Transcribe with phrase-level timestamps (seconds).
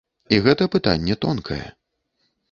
[0.35, 1.61] І гэта пытанне тонкае.